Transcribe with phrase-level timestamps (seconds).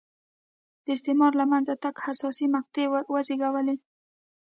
[0.83, 3.75] د استعمار له منځه تګ حساسې مقطعې وزېږولې.